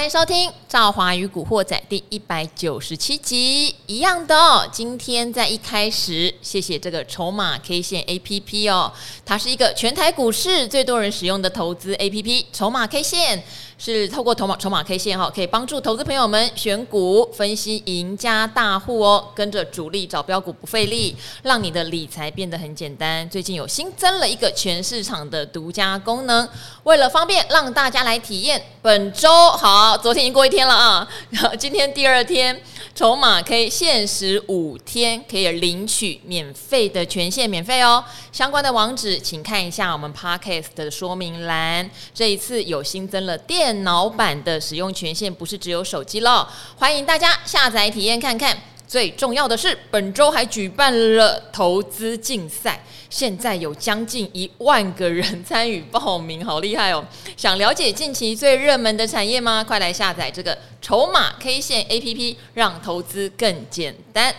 [0.00, 4.64] 欢迎收听《赵华与古惑仔》第一百九十七集，一样的哦。
[4.70, 8.92] 今天在一开始，谢谢这个筹码 K 线 A P P 哦，
[9.26, 13.42] 它是一个全台股市最多人使用的投资 A P P，筹码 K 线。
[13.82, 23.26] 是透过筹码筹码 K 线哈，可以帮助投资朋友们选股、分析赢家大户哦，跟着主力找标股不费力，让你的理财变得很简单。
[23.30, 26.46] 最近有新增了一个全市场的独家功能，
[26.82, 32.60] 为了方便让大家来体验，本周好，昨天已经过一天天了啊，然后今天第二天。
[32.92, 38.04] 筹码可以限时五天可以领取免费的权限，免费哦。
[38.30, 41.88] 相关的网址请看一下我们 Podcast 的说明栏。
[42.12, 46.46] 这一次有新增了电脑版的使用权限，不是只有手机了。
[46.76, 48.58] 欢迎大家下载体验看看。
[48.90, 52.82] 最重要的是，本周还举办了投资竞赛。
[53.08, 57.04] 现在有将近一万个人参与报名，好厉害哦！
[57.36, 59.62] 想了解近期最热门的产业吗？
[59.62, 64.34] 快来下载这个筹码 K 线 APP，让投资更简单。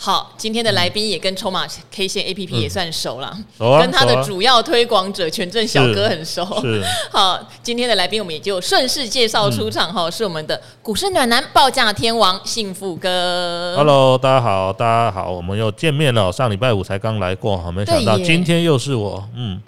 [0.00, 6.44] 好，今天的来宾也跟筹码 K 线 A P P 也算熟了，嗯啊、跟他的主要推广者权证小哥很熟。
[6.60, 13.74] 是，好，今天的来宾我们也就顺势介绍出场哈，嗯、是我们的股市暖男报价天王幸福哥。
[13.76, 16.30] Hello，大家好，大家好，我们又见面了。
[16.30, 19.28] 上礼拜五才刚来过，没想到今天又是我。
[19.34, 19.60] 嗯，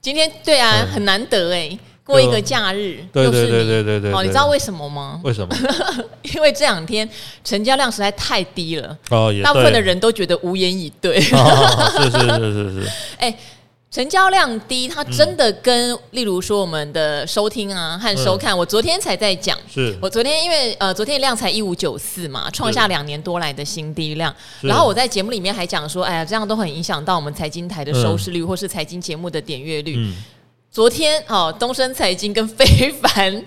[0.00, 1.78] 今天对啊，对很难得哎。
[2.04, 5.20] 过一个假日，对对对对对对，哦，你知道为什么吗？
[5.24, 5.56] 为什么？
[6.34, 7.08] 因为这两天
[7.42, 11.18] 成交量实在太低了，哦，也大部分的人都觉得无言以对。
[11.18, 12.90] 是是是是是。
[13.16, 13.34] 哎，
[13.90, 24.34] 成交量低，它真的跟例如说我们的收听啊和收看，我昨天才在讲，是我昨天因为呃昨天量才一五九四嘛，创下两年多来的新低量。
[24.60, 29.96] 然后我在节目里面还讲说，哎呀，这样都很影响到我们财经台的收视率或是财经节目的点阅率。
[30.74, 33.44] 昨天哦，东升财经跟非凡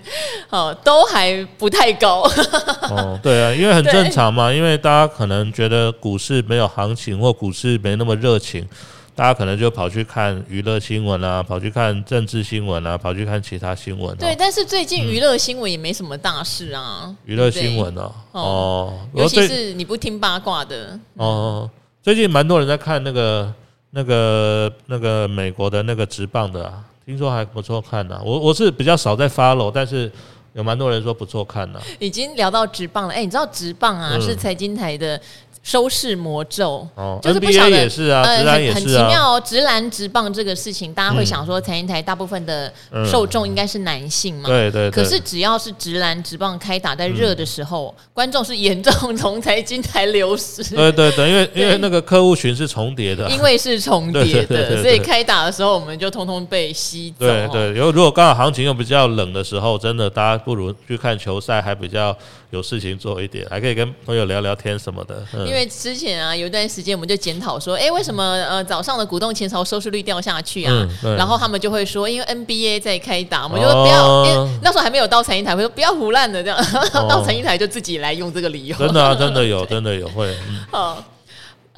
[0.48, 2.22] 哦都还不太高。
[2.88, 8.66] 哦，对啊，因为很正常嘛，因为大家可能觉得股市没有行情或股市没那么热情，
[9.14, 14.16] 大家可能就跑去看娱乐新闻啊，跑去看政治新闻啊，跑去看其他新闻啊。
[14.18, 17.14] 对，但是最近娱乐新闻也没什么大事啊。
[17.26, 20.98] 娱乐新闻啊，哦，尤其是你不听八卦的。
[21.16, 21.68] 哦，
[22.02, 23.52] 最近蛮多人在看那个、
[23.90, 26.82] 那个、那个美国的那个直棒的啊。
[27.08, 30.12] 听说还不错看呢、啊，我我是比较少在 follow，但是
[30.52, 31.84] 有蛮多人说不错看呢、啊。
[31.98, 35.18] 已经聊到直棒了，哎，你知道直棒啊、嗯、是财经台的。
[35.62, 39.42] 收视魔咒，哦、就是不晓得，也是啊，呃，很很奇妙哦。
[39.44, 42.72] 直男直棒这个事情，大家会想说，财经台大部分的
[43.04, 44.48] 受众应该是男性嘛？
[44.48, 44.90] 对对。
[44.90, 50.62] 可是只要是直男直棒开打在热的时候，观众是严重从财经台流失。
[50.74, 57.26] 对对对，因为因为那个客户群是重叠的，因为是重叠的，所以开打的时候我们就通通被吸走。
[57.26, 62.16] 对对，如果如果刚好行情又比较冷的时候，真的大家不如去看球赛，还比较
[62.50, 65.22] 有事情做一点，还可以跟朋友聊聊天什么的。
[65.46, 70.88] 因为之前啊，有一段时间我们就检讨说，哎、欸，为什么呃早上的股东前朝收视率掉下去啊？
[71.04, 76.58] 嗯、然后他们就会说，因为 NBA 在开打，我们就说不要，哦、因为那时候还没有到财经台，会说不要胡乱的这样，
[76.94, 78.76] 哦、 到财经台就自己来用这个理由。
[78.78, 80.34] 真的啊，真的有，真的有会。
[80.72, 80.96] 嗯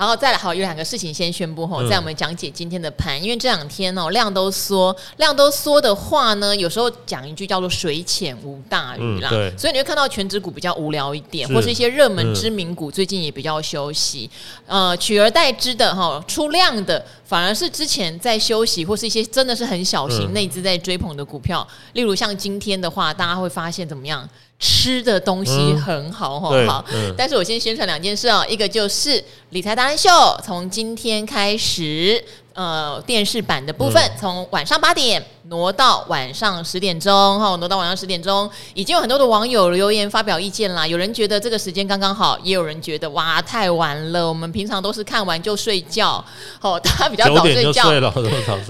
[0.00, 11.55] 然后再来，好，有两个事情先宣布吼，在我们讲解今天的盘，因为这两天哦量都缩，量都缩的话呢，有时候讲一句叫做水浅无大鱼啦，嗯、所以你会看到全指股比较无聊一点，是。
[11.55, 14.31] 或是一些热门知名股最近也比较休息，
[14.69, 24.27] 嗯、呃，取而代之的哈，出量的反而是之前在休息或是一些真的是很小型内资在追捧的股票，嗯、例如像今天的话，大家会发现怎么样？
[24.60, 26.84] 吃的东西很好，好不好？
[27.16, 30.10] 但是我先宣传两件事哦，一个就是理财达人秀，
[30.44, 32.22] 从今天开始，
[32.53, 40.87] 呃，电视版的部分从晚上八点挪到晚上十点钟，哈，挪到晚上十点钟，已经有很多的网友留言发表意见啦。
[40.87, 44.28] 有人觉得这个时间刚刚好，也有人觉得哇太晚了。
[44.28, 46.22] 我们平常都是看完就睡觉，
[46.60, 47.88] 哦， 大家比较早睡觉，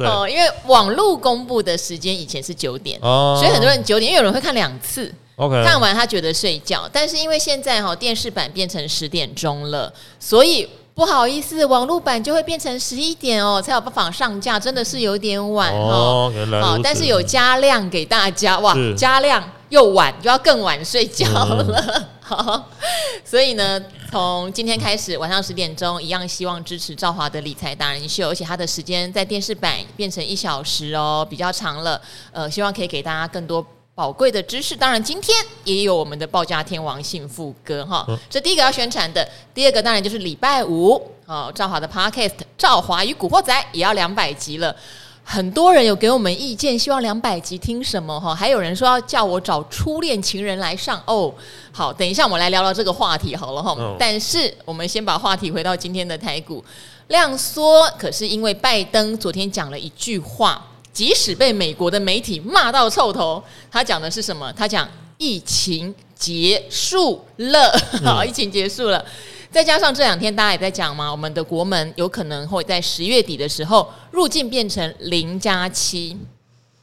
[0.04, 5.12] 哦，因为网络公布的时间以前是九点，所以很多人九点，因为有人会看两次。
[5.48, 16.30] 看完他觉得睡觉，但是因为现在哈电视版变成十点钟了，所以不好意思，网络版就会变成十一点哦才有办法上架，真的是有点晚哦。
[16.34, 21.64] 原来好，但是有加量给大家哇，加量又晚就要更晚睡觉了。
[21.86, 22.68] 嗯、好，
[23.24, 31.98] 所以呢，从今天开始晚上十点钟一样，希望支持赵华的理财达人秀，而且他的时间在电视版变成一小时哦，比较长了。
[32.32, 33.64] 呃，希望可以给大家更多。
[33.94, 40.94] 宝贵的知识，当然今天也有我们的报价天王幸福哥哈，这第一个要宣传的，第二个当然就是礼拜五
[41.26, 44.74] 哦，赵华的 Podcast《赵华与古惑仔》也要两百集了。
[45.22, 48.34] 很多人有给我们意见，希望两百集听什么哈？
[48.34, 51.32] 还有人说要叫我找初恋情人来上哦。
[51.70, 53.72] 好，等一下我们来聊聊这个话题好了哈。
[53.72, 56.64] 哦、但是我们先把话题回到今天的台股
[57.08, 64.52] 量缩，可是因为拜登昨天讲了一句话，即使被美国的媒体骂到臭头，他讲的是什么？
[64.52, 64.88] 他讲
[65.18, 67.72] 疫情结束了，
[68.04, 69.04] 好， 疫情结束了。
[69.50, 76.16] 再加上这两天大家也在讲嘛，我们的国门有可能会在十月底的时候入境变成零加七，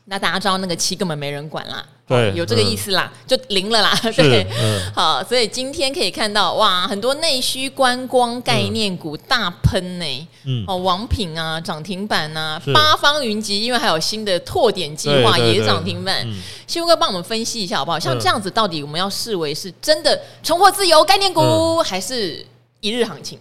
[0.05, 16.25] 那大家知道那个七根本没人管啦，对，有这个意思啦，嗯、就零了啦，对，嗯、好，所以今天可以看到哇，很多内需观光概念股大喷呢，嗯，哦，王品啊涨停板啊，八方云集，因为还有新的拓点计划也涨停板，
[16.65, 17.99] 西哥帮我们分析一下好不好？
[17.99, 22.45] 像这样子，到底我们要视为是真的重获自由概念股，嗯、还是？
[22.79, 23.39] 一日行情，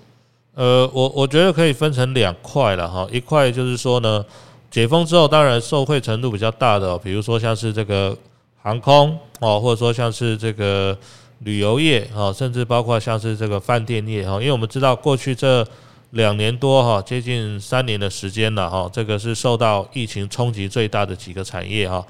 [0.54, 4.24] 呃，我我觉得可以分成两块了哈，一块就是说呢，
[4.70, 8.16] 解封之后，当然受惠程度比较大的，比如说像是这个
[8.66, 10.98] 航空哦，或者说像是这个
[11.44, 15.64] 旅游业啊，甚至包括像是这个饭店业哈，因为我们知道过去这
[16.10, 22.04] 两年多哈，接近三年的时间了哈，这个是受到疫情冲击最大的几个产业哈。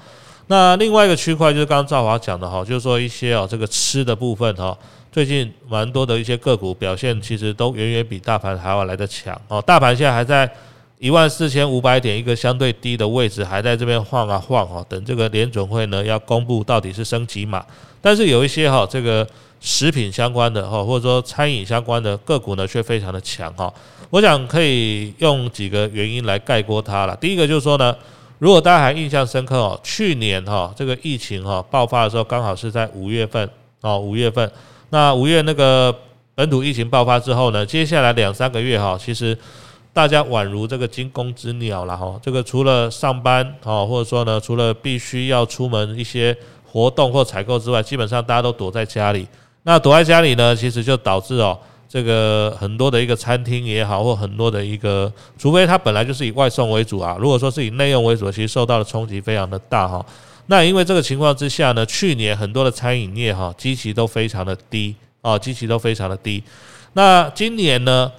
[0.47, 4.75] 那另外一个区块就是刚刚赵华讲的哈，就是说一些啊这个吃的部分哈。
[5.11, 9.61] 最近蛮多的一些个股表现，其实都远远比大盘还要来得强哦。
[9.61, 10.51] 大盘现在还在
[10.99, 14.85] 一万四千五百点一个相对低的位置，还在这边晃啊晃哦。
[14.89, 17.63] 等这个联准会呢要公布到底是升几码，
[18.01, 19.27] 但是有一些哈这个
[19.59, 23.71] 食品相关的哈，或者说餐饮相关的个股呢却非常的强哈。
[24.09, 27.15] 我想可以用几个原因来概括它了。
[27.17, 27.95] 第一个就是说呢，
[28.39, 33.47] 如果大家还印象深刻哦，去年哈这个疫情哈爆发的时候，刚好是在五月份
[33.81, 34.49] 哦，五月份。
[34.89, 35.93] 那五月那个
[36.33, 39.37] 本土疫情爆发之后呢，接下来两三个月哈，其实
[39.97, 42.19] 大家宛如这个惊弓之鸟了哈。
[42.21, 49.27] 这个除了上班啊，或者说呢，除了必须要出门一些活动或采购之外，基本上大家都躲在家里。
[49.63, 51.57] 那躲在家里呢，其实就导致哦，
[51.89, 60.05] 这个很多的一个餐厅也好，或很多的一个，除非它本来就是以外送为主啊，如果说是以内用为主，其实受到的冲击非常的大哈。
[60.45, 66.43] 那因为这个情况之下呢，去年很多的餐饮业哈，基期都非常的低啊，基期都非常的低。
[66.93, 68.11] 那今年呢，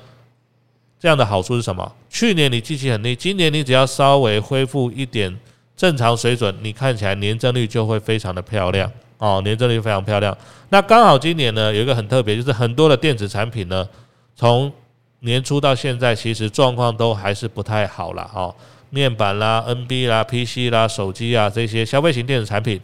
[1.00, 1.92] 这样的好处是什么？
[2.10, 5.38] 去年你基期很低，今年你只要稍微恢复一点
[5.76, 10.36] 正常水准，你看起来年增率就会非常的漂亮哦，年增率非常漂亮。
[10.70, 13.88] 那刚好今年呢，有一个很特别，就是很多的电子产品呢，
[14.34, 14.72] 从
[15.20, 18.54] 年初到现在，其实状况都还是不太好了哈。
[18.90, 22.80] 面板啦、NB 啦、PC 啦、手机啊这些消费型电子产品，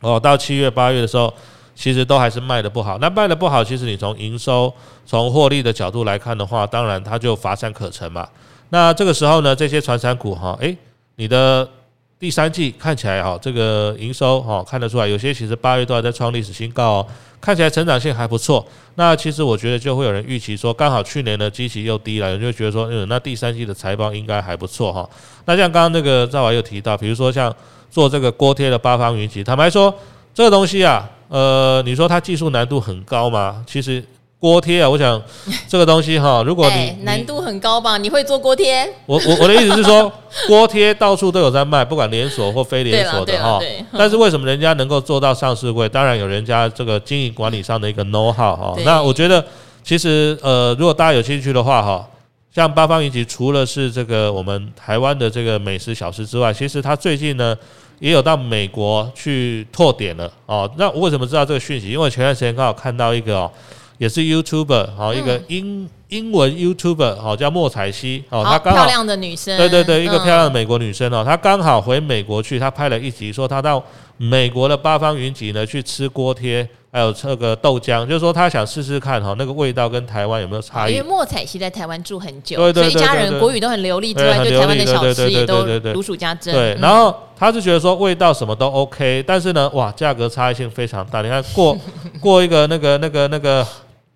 [0.00, 1.32] 哦，到七月八月的时候，
[1.74, 2.98] 其实都还是卖得不好。
[2.98, 4.72] 那卖得不好，其实你从营收、
[5.04, 8.28] 从获利的角度来看的话，当然它就乏善可陈嘛。
[8.70, 10.76] 那这个时候呢，这些传产股哈，诶，
[11.16, 11.68] 你的。
[12.16, 17.06] 第三季看起来哈，这个营收哈看得出来，有些其实八月都还在创历史新高哦，
[17.38, 18.64] 看起来成长性还不错。
[18.94, 25.06] 那其实我觉得就会有人预期说，刚好去年的基期又低了，人就觉得说，嗯，那第三季的财报应该还不错哈。
[25.44, 27.54] 那像刚刚那个赵华又提到，比如说像
[27.90, 29.94] 做这个锅贴的八方云集，坦白说，
[30.34, 33.64] 这个东西啊，呃，你说它技术难度很高吗？
[33.66, 34.04] 其实。
[34.40, 35.22] 锅贴啊，我想
[35.66, 38.86] 这个东西哈，如果你、欸、难度很高吧，你会做锅贴？
[39.06, 40.12] 我我我的意思是说，
[40.46, 43.58] 锅贴到处都有在卖，不管连锁或非连锁的哈。
[43.96, 45.88] 但是为什么人家能够做到上市柜？
[45.88, 48.74] 当然有人家这个经营管理上的一个 know how 哈。
[48.84, 49.42] 那我觉得
[49.82, 52.06] 其实呃，如果大家有兴趣的话哈，
[52.54, 57.56] 像八方云集除了是这个我们台湾的这个美食小吃之外，其实它最近呢
[58.04, 60.70] 也有到美国去拓点了哦。
[60.76, 61.88] 那我为什么知道这个讯息？
[61.88, 63.50] 因为前段时间刚好看到一个哦。
[63.96, 73.82] 也是 YouTuber 好，一个英英文 YouTuber 好，叫莫彩希哦，她刚好漂亮的女生，对对对，一个漂亮的美国女生哦，她刚好回美国去，她拍了一集，说她到
[74.16, 80.92] 美国的八方云集呢去吃锅贴，还有这个豆浆，就是说他想试试看哈，那个味道跟台湾有没有差异？
[80.92, 86.54] 因为莫彩希在台湾住很久，所以一家人国语都很流利，之外对台湾的小吃也都如数家珍。
[86.54, 91.20] 对，然后他是觉得说味道什么都 OK，但是呢，哇，价格差异性非常大。
[91.22, 91.76] 你看过
[92.20, 93.66] 过一个那个那个那个。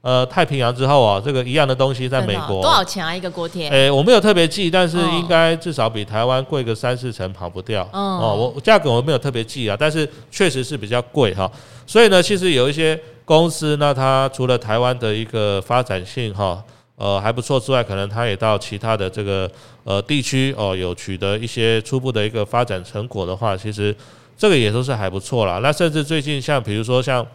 [0.00, 3.14] 呃，太平洋之后啊，这个一样的东西在美国多少钱啊？
[3.14, 3.68] 一个锅贴？
[3.68, 7.82] 诶，我没有特别记，但是应该至少比台湾贵个三四成，跑不掉。
[7.92, 11.50] 哦，我价格我没有特别记啊，但是确实是比较贵哈。
[11.84, 16.62] 所以呢，其实有一些公司，那它除了台湾的一个发展性哈，
[16.94, 19.50] 呃还不错之外，可能它也到其他的这个
[19.82, 23.94] 呃地区哦，有取得一些初步的一个发展成果的话，其实
[24.36, 25.58] 这个也都是还不错啦。
[25.60, 27.26] 那甚至最近像比如说像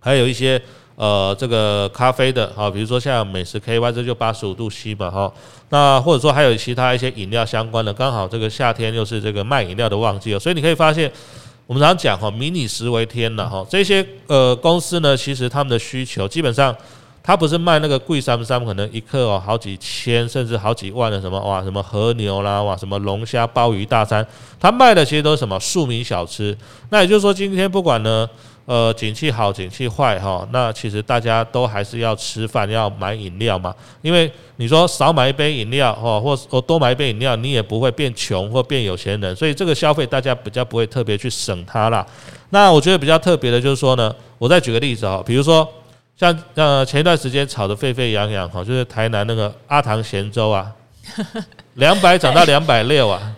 [0.00, 0.60] 还有一些。
[0.96, 5.32] 呃这个咖啡的哈，比如说像美食 KY 这就八十五度 C 嘛哈，
[5.68, 11.10] 那或者说还有其他一些饮料相关的，刚好这个夏天又是这个卖饮料的旺季哦，所以你可以发现。
[11.68, 13.66] 我们常讲哈，民以食为天了哈。
[13.68, 16.72] 这些呃公司呢，其实他们的需求基本上，
[17.24, 24.24] 它不是卖那个贵三三，可能一克哦好几千甚至好几万的什么哇什么和牛啦哇什么龙虾鲍鱼大餐，
[24.60, 26.56] 它卖的其实都是什么庶民小吃。
[26.90, 28.30] 那也就是说，今天不管呢。
[28.66, 33.72] 呃，景气好，景气坏哈，那其实大家都还是要吃饭，要买饮料嘛。
[34.02, 42.04] 因为你说少买一杯饮料哈，或或多买一杯饮料，你也不会变穷或变有钱人，所以这个消费大家比较不会特别去省它啦。
[42.50, 45.68] 那我觉得比较特别的就是说呢，我再举个例子哈，比如说
[46.16, 50.66] 像呃前一段时间炒得沸沸扬扬哈，就是台南那个阿唐咸粥啊，
[51.74, 53.32] 两百涨到两百六啊。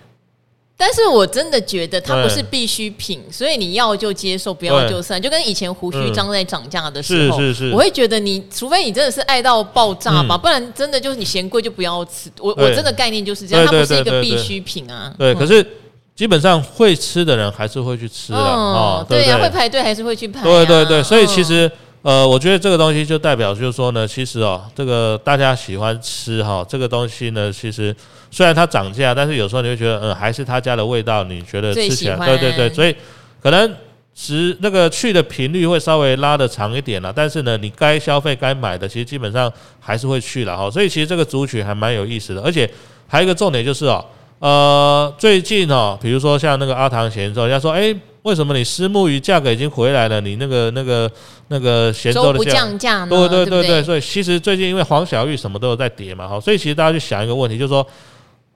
[0.81, 5.21] 但是我真的觉得它不是必需品，所以你要就接受，不要就算。
[5.21, 12.31] 就跟以前胡须张在涨价的时候，是是是，我会觉得你除非你真的是爱到爆炸吧，不然真的就是你嫌贵就不要吃。
[12.39, 15.13] 我我真的概念就是这样，它不是一个必需品啊。
[15.19, 15.67] 对，可是
[16.15, 19.05] 基本上会吃的人还是会去吃的哦。
[19.09, 20.43] 对呀，会排队还是会去排。
[20.45, 21.69] 对对对，所以其实。
[22.03, 27.95] 呃，我觉得这个东西就代表就是说呢，其实哦，这个大家喜欢吃哈，这个东西呢，其实
[28.31, 32.95] 虽然它涨价，但是有时候你会觉得，嗯，还是他家的味道，你觉得吃起来，对对对，所以
[33.43, 33.75] 可能
[34.15, 42.71] 食那个去的频率会稍微拉的长一点了，但是呢，你该消费该买的，其实基本上还是会去了哈，所以其实这个族群还蛮有意思的，而且
[43.09, 44.07] 还有一个重点就是哦，
[44.39, 47.95] 呃，最近哦，比如说像那个阿唐咸粥，人家说，哎。
[48.23, 50.21] 为什么你私募鱼价格已经回来了？
[50.21, 51.11] 你那个、那个、
[51.49, 53.09] 那个咸州的价价呢？
[53.09, 57.87] 对对对对，所以其实最近因为黄小玉什么都有在跌嘛，哈，所以其实大家去想一个问题，就是说，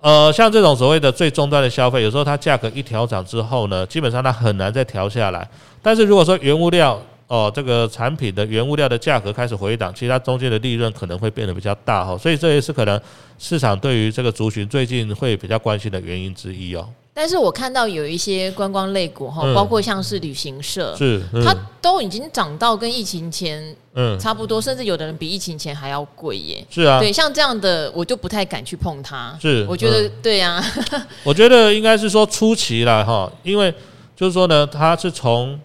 [0.00, 5.48] 呃，像这种所谓的最终端的消费，有时候它价格一调涨之后呢，基本上它很难再调下来。
[5.80, 13.00] 但是如果说原物料哦，这个产品的原物料的价格开始回档，其实它中间的利润可能会变得比较大哈，所以这也是可能
[13.38, 16.86] 市场对于这个族群最近会比较关心的原因之一哦。
[17.14, 23.62] 但是我看到有一些观光类股哈，包括像是旅行社，是它都已经涨到跟疫情前
[23.94, 26.66] 嗯差不多，甚至有的人比疫情前还要贵耶。
[26.70, 29.36] 是啊，对，像这样的我就不太敢去碰它。
[29.38, 30.58] 是，我觉得对呀。
[31.22, 33.72] 我觉得应该是说初期了哈，因为
[34.16, 35.60] 就是说呢，它是从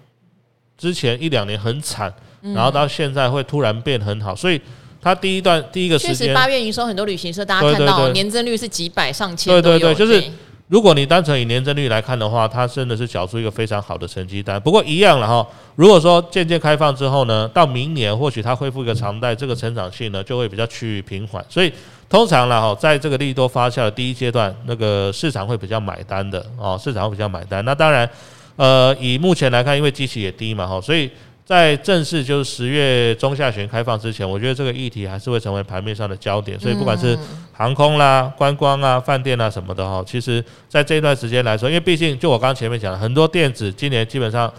[0.78, 4.60] 之前一两年很惨，然后到现在会突然变很好，所以
[5.02, 10.22] 它第一段第一个时间，八月营收很多旅行社大家看到年增率是几百上千，对对对，就是。
[10.68, 14.60] 如果你单纯以年增率来看的话，它真的是缴出一个非常好的成绩单。
[14.60, 21.44] 不过一样了哈，如果说渐渐开放之后呢，到明年或许它恢复一个常态，这个成长性呢就会比较趋于平缓。
[21.48, 21.72] 所以
[22.10, 27.64] 通常了哈，在这个利多发酵的第一阶段，那个市场会比较买单的哦，市场会比较买单。
[27.64, 28.10] 那当然，
[28.58, 31.10] 呃，以目前来看，因为基期也低嘛哈，所以。
[31.48, 36.60] 在正式就是十月中下旬开放之前，我觉得这个议题还是会成为盘面上的焦点。
[36.60, 37.18] 所以不管是
[37.54, 44.54] 航空啦、观光啊、饭店啊什么的哈，其实在这段时间来说，因为毕竟就我刚刚前面讲的，很多电子今年基本上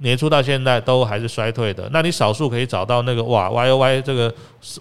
[0.00, 1.88] 年初到现在都还是衰退的。
[1.90, 4.30] 那你少数可以找到那个哇 Y O Y 这个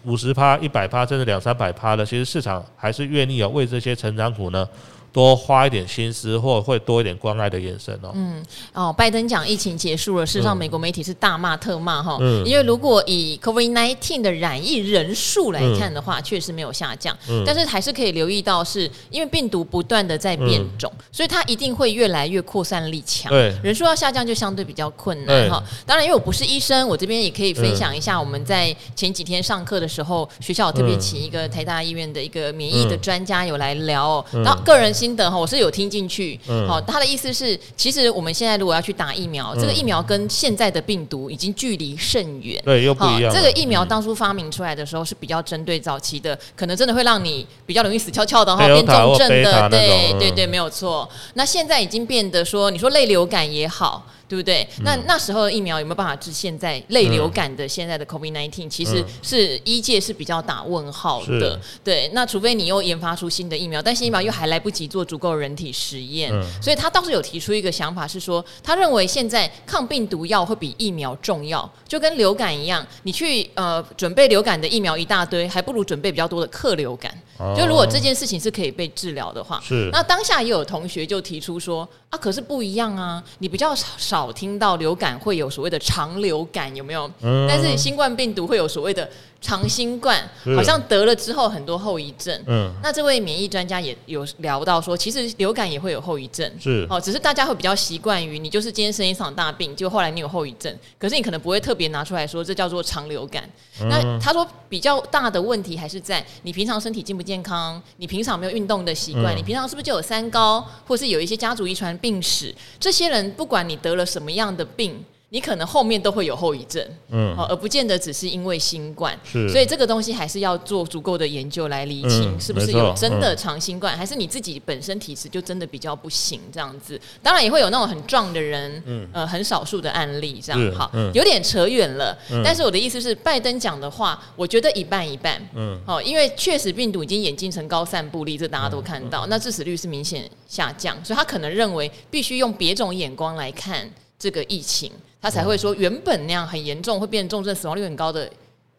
[0.03, 4.67] 五十趴、一百趴甚至两三百趴的，其实市场还是愿意有为这些成长股呢。
[5.13, 8.10] 多花一点心思，或会多一点关爱的眼神哦。
[8.15, 8.43] 嗯，
[8.74, 12.17] 哦，拜登讲疫情结束了，事实上美国媒体是大骂特骂哈。
[12.20, 12.43] 嗯。
[12.43, 17.15] 因为如果以 COVID-19 的染疫人数来看的话，确实没有下降。
[17.29, 17.43] 嗯。
[17.46, 23.32] 但是还是可以留意到，是因为病毒不断的在变种，所以它一定会越来越扩散力强。
[23.32, 23.55] 对。
[23.63, 25.63] 人数要下降就相对比较困难哈。
[25.86, 34.25] 当然，因为我不是医生，我这边也可以分享一下，我们在前几天上课的时候，学校特别请一个台大医院的一个免疫的专家有来聊哦。
[34.43, 34.91] 然后个人。
[35.03, 36.39] 心得哈，我是有听进去。
[36.65, 42.62] 好，他的意思是，其实我们现在如果要去打疫苗，这个疫苗跟现在的病毒已经距离甚远。
[42.63, 43.33] 对，又不一样。
[43.33, 49.69] 这个疫苗当初发明出来的时候是比较针对早期的，可能真的会让你比较容易死翘翘的哈，变重症的。
[49.69, 51.10] 对对对，没有错。
[51.33, 54.05] 那现在已经变得说，你说类流感也好。
[54.33, 54.67] 对不对？
[54.83, 58.67] 那那时候的疫苗有没有办法治现在类流感的现在的 COVID-19？
[58.67, 61.59] 其实是医界是比较打问号的。
[61.83, 77.15] 对，那除非你又研发出新的疫苗，但新疫苗又还来不及做足够人体实验，所以他倒是有提出一个想法，是说他认为现在抗病毒药会比疫苗重要，就跟流感一样，你去呃准备流感的疫苗一大堆，还不如准备比较多的克流感。
[77.57, 83.88] 就如果这件事情是可以被治疗的话，是那当下也有同学就提出说啊，可是不一样啊，你比较少。
[84.13, 87.09] 少听到流感会有所谓的长流感有没有？
[87.21, 89.09] 嗯、但是新冠病毒会有所谓的
[89.43, 90.17] 长新冠
[90.55, 92.41] 好像得了之后很多后遗症。
[92.47, 96.50] 嗯，那这位免疫专家也有聊到说，其实流感也会有后遗症。
[96.59, 103.43] 是哦，只是大家会比较习惯于你就是今天生一场大病，就后来你有后遗症，可是你可能不会特别拿出来说这叫做长流感。
[103.81, 112.55] 嗯、那他说比较大的问题还是在你平常身体健不健康，你平常没有运动的习惯，嗯、你平常是不是就有三高，或是有一些家族遗传病史？
[112.79, 115.03] 这些人不管你得了什么样的病。
[115.33, 127.01] 你可能后面都会有后遗症，嗯，而不见得只是因为新冠，是，所以这个东西还是要做足够的研究来厘清，是不是有真的长新冠，还是你自己本身体质就真的比较不行这样子。
[127.23, 132.15] 当然也会有那种很壮的人，嗯，呃，很少数的案例这样，好，有点扯远了。
[132.43, 144.91] 但是我的意思是，拜登讲的话，我觉得一半一半，嗯，好，因为确实病毒已经演进成高散布力，这大家都看到，那致死率是明显下降，所以他可能认为必须用别种眼光来看这个疫情。
[145.23, 148.29] 他才会说，原本那样很严重，会变重症、死亡率很高的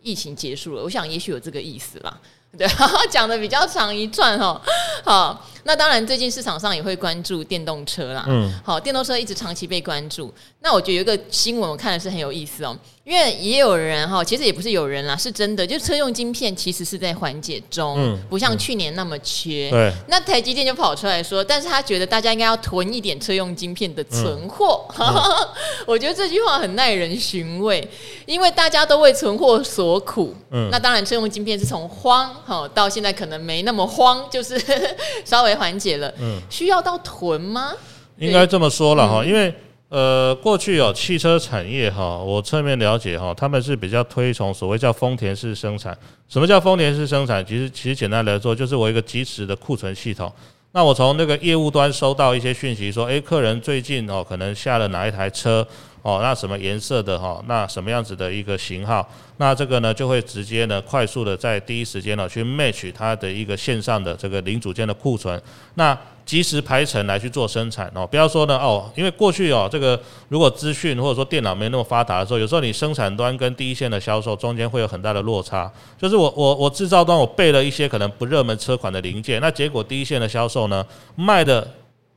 [0.02, 0.82] 疫情结束了。
[0.82, 2.20] 我想，也许有这个意思啦。
[2.58, 2.68] 对，
[3.10, 4.60] 讲的比较长一串哈。
[5.02, 8.24] 好，那当然，最近市场上也会关注电动车啦。
[8.28, 10.32] 嗯，好，电动车一直长期被关注。
[10.60, 12.76] 那我觉得有一个新闻，我看的是很有意思哦。
[13.04, 19.68] 因为也有人哈，其实也不是有人啦，是真的，就车用晶片其实是在缓解中，嗯、不像去年那么缺。
[19.70, 24.86] 对，那台积电就跑出来说，但是他觉得大家应该要囤一点车用晶片的存货。
[24.98, 25.06] 嗯、
[25.86, 27.86] 我觉得这句话很耐人寻味，
[28.24, 30.34] 因为大家都为存货所苦。
[30.50, 34.58] 嗯，那当然，车用晶片是从慌哈到现在可能没那么慌，就是
[35.26, 36.12] 稍微缓解了。
[36.20, 37.72] 嗯，需要到囤吗？
[38.18, 39.54] 应该这么说了哈，嗯、因为。
[39.90, 45.96] 呃，过去有汽车产业哈，我侧面了解哈，他们是比较推崇所谓叫丰田式生产。
[46.28, 47.46] 什么叫丰田式生产？
[47.46, 50.32] 其实其实简单来说，就是我一个及时的库存系统。
[50.72, 55.64] 那我从那个业务端收到一些讯息，说，诶，客人最近哦，可能下了哪一台车
[56.04, 59.04] 哦，那什么颜色的哈，那什么样子的一个型号，
[59.38, 65.42] 那这个呢就会直接呢快速的在第一时间呢去 match 它的一个线上的这个零组件的库存，
[65.74, 65.98] 那。
[66.24, 75.70] 及时排程来去做生产哦，不要说呢哦，因为过去哦，这个如果资讯或者说电脑没那么发达的时候，有时候你生产端跟第一线的销售中间会有很大的落差。
[75.98, 80.82] 就是我我我制造端我备了一些可能不热门车款的零件，那结果第一线的销售呢
[81.14, 81.70] 卖的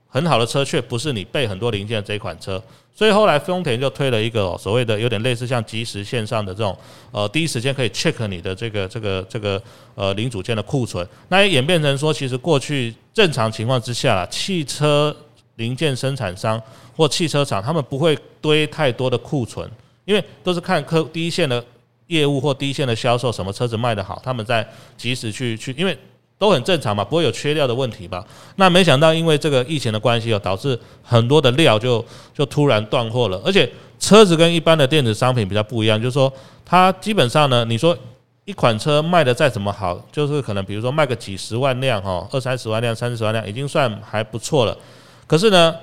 [0.08, 2.62] 很好的车却不是你备很多零件这一款车。
[2.96, 6.76] 所以后来丰田就推了一个所谓的有点类似像即时线上的这种，
[7.12, 9.62] 呃，第一时间可以 check 你的这个这个这个
[9.94, 15.16] 呃零组件的库存，那也演变成说，其实过去正常情况之下，汽车
[15.58, 16.60] 零件生产商
[16.96, 19.70] 或汽车厂他们不会堆太多的库存，
[20.06, 21.64] 因为都是看客第一线的
[22.08, 25.96] 业务或第一线的销售，什么车子卖得好，他们在及时去去，因为。
[26.40, 28.24] 都很正常嘛，不会有缺料的问题吧？
[28.58, 33.42] 那没想到因为这个疫情的关系哦，导致很多的料就就突然断货了。
[33.44, 33.68] 而且
[34.00, 36.32] 车子跟一般的电子商品比较不一样，就是说
[36.64, 37.98] 它基本上呢，你说
[38.46, 44.78] 一款车卖的再怎么好，就是可能比如说卖个几十万辆哈，二三十万辆、三十万辆，已经算还不错了。
[45.26, 45.76] 可是呢，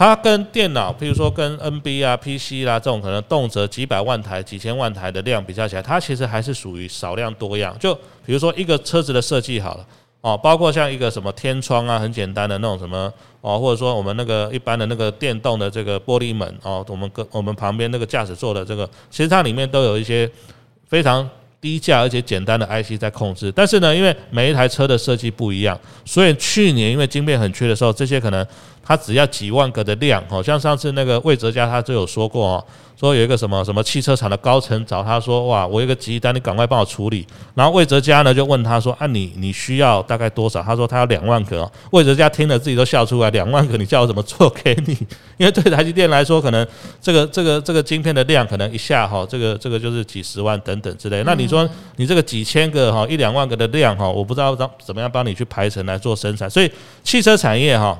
[0.00, 7.76] 它跟电脑，譬如说跟 NB 啊、PC 啦、啊、这种可能动辄几百万台、几千万台的量比较起来，它其实还是属于少量多样。
[7.78, 9.86] 就比如说一个车子的设计好了
[10.22, 20.26] 哦，包括像一个什么天窗啊，很简单的那种什么哦，或者说我们那个一般的那个电动的这个玻璃门哦，我们跟我们旁边那个驾驶座的这个，其实它里面都有一些
[20.88, 21.28] 非常
[21.60, 23.52] 低价而且简单的 IC 在控制。
[23.52, 28.46] 但是呢，因为每一台车的设计不一样，所以去年因为晶片很缺的时候，这些可能。
[28.90, 32.64] 它只要几万个的量，好像上次那个魏哲家他就有说过哦，
[32.98, 37.24] 说有一个什么什么汽车厂的高层找他说，哇，我有一个急单，你赶快帮我处理。
[37.54, 40.60] 然后魏哲家呢就问他说，啊，你你需要大概多少？
[40.60, 41.70] 他说他要两万个。
[41.92, 44.98] 魏哲家听了自己都笑出来，两万个你叫我怎么做给你？
[45.38, 46.66] 因为对台积电来说，可能
[47.00, 51.22] 这个这个这个晶片的量可能一下哈，这个这个就是几十万等等之类。
[51.22, 56.50] 那你说你这个几千个哈，一两万个的量哈，我不知道怎怎么样帮你去排成来做生产。
[56.50, 56.68] 所以
[57.04, 57.96] 汽车产业哈。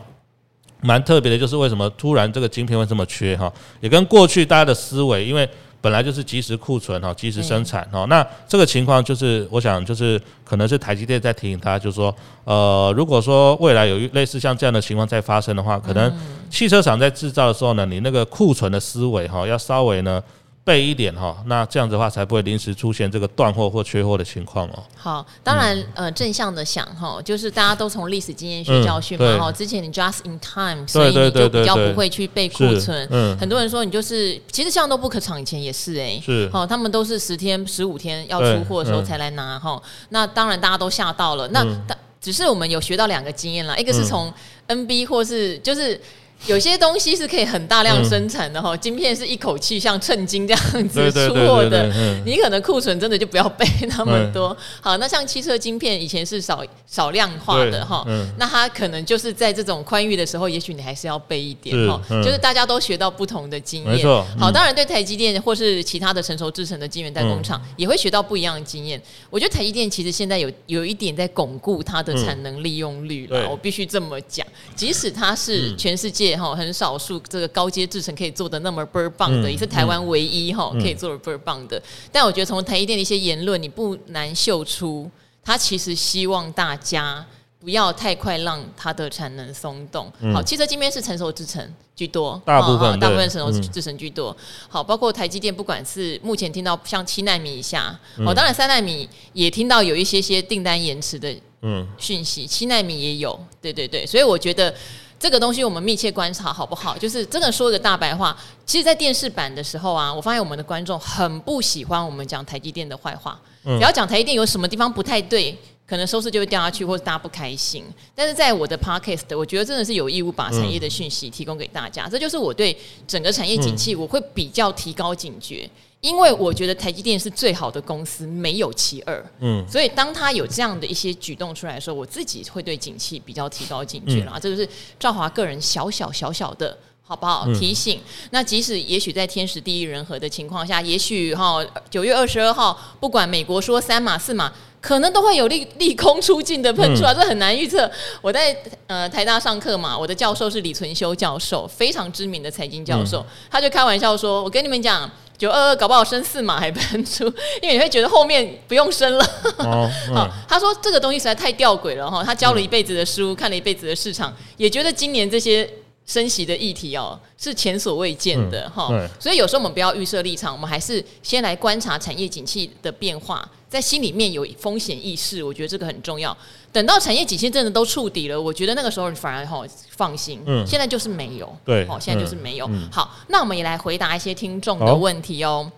[0.82, 5.48] 蛮特别的，就是为什么突然这个晶片会这么缺哈，也跟过去大家的思维，因为
[5.80, 12.14] 本来就是即时库存哈，即时生产哈，那这个情况就是，我想就是可能是台积电在提醒他，就是说，
[12.44, 16.12] 呃，如果说未来有类似像这样的情况再发生的话，可能
[16.50, 20.22] 汽车厂在制造的时候呢，你那个库存的思维哈，要稍微呢。
[20.70, 24.82] 备一点哈，那这样子的话才不会临时出现这个断货或缺货的情况哦。
[24.94, 29.50] 好，当然、嗯、呃正向的想哈，就是大家都从历史经验学教训嘛哈。
[29.50, 33.08] 之前你 just in time，所以你就比较不会去备库存。
[33.10, 39.82] 嗯，很多人说你就是，其实像 notebook 厂以前也是哎、欸，是哦，他们都是十天十五天要出货的时候才来拿哈。
[40.10, 44.32] 那当然大家都吓到了，那但只是我们有学到两个经验啦，一个是从
[44.68, 46.00] NB 或是就是。
[46.46, 51.86] 有些东西是可以很大量生产的哈，晶片是一口气像称斤这样子出货的，
[52.24, 54.56] 你可能库存真的就不要备那么多。
[54.80, 58.04] 好，那像汽车晶片以前是少少量化的哈，
[58.38, 64.06] 那它可能就是在这种宽裕的时候，也许你还是要备一点哈，就是大家都学到不同的经验。
[64.38, 69.00] 好，当然对台积电或是其他的成熟制成的晶圆代工厂也会学到不一样的经验。
[69.28, 76.29] 我觉得台积电其实现在有有一点在巩固它的产能利用率了，我必须这么讲，即使它是全世界。
[76.36, 81.80] 哈，很少数这个高阶制程可以做的那么倍儿棒的，嗯、也是台湾唯一哈、嗯、可以做的倍儿棒的。
[82.10, 85.10] 但我觉得从台积电的一些言论，你不难嗅出，
[85.42, 87.24] 他其实希望大家
[87.60, 90.10] 不要太快让它的产能松动。
[90.20, 91.62] 嗯、好，汽车晶片是成熟制程
[91.94, 94.30] 居多，大部分大部分成熟制程居多。
[94.30, 104.74] 嗯、好，包括台积电，不管是目前听到像七纳米以下，哦，当然三纳米也听到有一些些订单延迟的嗯讯息，七纳米也有，对对对，所以我觉得。
[105.20, 106.96] 这个东西我们密切观察好不好？
[106.96, 113.38] 就是真的说一个大白话，其实，在电视版的时候啊，我发现我们的观众很不喜欢我们讲台积电的坏话。
[113.62, 115.54] 只要讲台积电有什么地方不太对，
[115.90, 117.84] 可能收视就会掉下去，或者大家不开心。
[118.14, 122.08] 但是在我的 podcast，我觉得真的是有义务把产业的讯息提供给大家。
[122.08, 122.76] 这就是我对
[123.08, 125.68] 整个产业景气，我会比较提高警觉。
[126.00, 129.22] 因为我觉得台积电是最好的公司，没有其二。
[129.40, 134.32] 嗯，所以当他有这样的一些举动出来的时候，我自己会对景气比较提高警觉了。
[134.36, 134.66] 嗯、这就是
[134.98, 136.78] 赵华个人小小小小的，
[137.10, 137.44] 好不好？
[137.58, 137.96] 提醒。
[137.96, 141.56] 嗯、那即使也许在天时地利人和的情况下，也许哈
[141.90, 147.90] 九月二十二号，不管美国说三码四码，可能都会有利 利空出尽的喷出来，嗯、这很难预测。
[148.22, 157.24] 我在呃台大上课嘛，我的教授是李存修教授，非常知名的财经教授，嗯、他就开玩笑说：“我跟你们讲。”九二二搞不好升四码 还喷出，
[157.62, 159.24] 因为你会觉得后面不用升了。
[159.56, 162.22] 哦 嗯、好，他说这个东西实在太吊诡了哈。
[162.22, 165.66] 他教了一辈子的书，嗯、看了一辈子的市场，也觉得今年这些
[166.10, 168.88] 升息的议题哦是前所未见的哈。
[168.90, 173.48] 嗯、所以有时候我们不要预设立场，我们还是先来观察产业景气的变化。
[173.68, 176.36] 在心里面有风险意识，我觉得这个很重要。
[176.72, 180.42] 等到产业景气真的都触底了，我觉得那个时候你反而好放心。
[180.44, 181.56] 嗯，现在就是没有。
[181.64, 182.66] 对，好，现在就是没有。
[182.66, 185.70] 嗯、好，那我们也来回答一些听众的问题哦。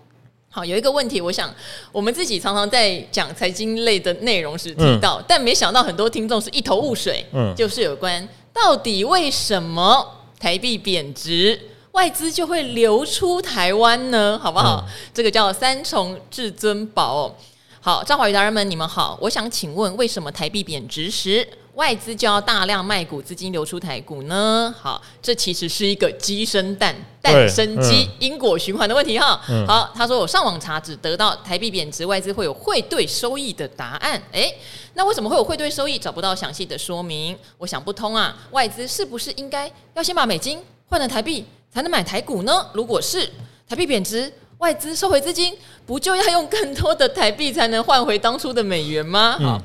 [0.49, 1.53] 好，好，有一个问题，我想
[1.91, 7.23] 我们自己常常在讲财经类的内容时提到，嗯、但没想到很多听众是一头雾水。
[7.31, 10.03] 嗯，就是有关到底为什么
[10.43, 11.57] 台币贬值，
[11.93, 14.37] 外资就会流出台湾呢？
[14.37, 14.83] 好不好？
[14.85, 17.35] 嗯、这个叫三重至尊宝哦。
[17.79, 19.17] 好，张华宇达人们，你们好。
[19.21, 24.73] 我想请问，为什么台币贬值时，外资就要大量卖股，资金流出台股呢？
[24.79, 29.41] 好，这其实是一个鸡生蛋，蛋生鸡，因果循环的问题哈。
[29.49, 34.21] 嗯、好，他说我上网查，只得到台币贬值，外资会有汇兑收益的答案。
[34.31, 34.55] 诶，
[34.93, 35.97] 那为什么会有汇兑收益？
[35.97, 38.37] 找不到详细的说明，我想不通啊。
[38.51, 42.67] 外资是不是应该要先把美金换成台币，才能买台股呢？
[42.73, 43.27] 如果是
[43.67, 45.57] 台币贬值，外资收回资金，
[45.87, 49.37] 不就要用更多的台币才能换回当初的美元吗？
[49.39, 49.61] 好，